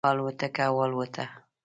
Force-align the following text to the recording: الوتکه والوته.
الوتکه 0.09 0.65
والوته. 0.77 1.25